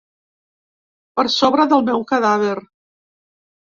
Per 1.21 1.27
sobre 1.35 1.69
del 1.77 1.87
meu 1.93 2.05
cadàver. 2.15 2.59